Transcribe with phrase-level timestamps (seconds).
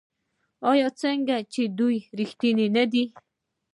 [0.71, 3.03] آیا ځکه چې دوی ریښتیني نه دي؟